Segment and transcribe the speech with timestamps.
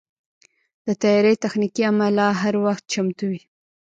[0.85, 3.41] د طیارې تخنیکي عمله هر وخت چمتو وي.